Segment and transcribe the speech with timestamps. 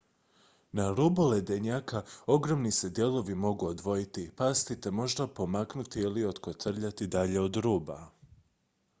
[0.77, 1.99] na rubu ledenjaka
[2.35, 7.99] ogromni se dijelovi mogu odvojiti pasti te možda pomaknuti ili otkotrljati dalje od ruba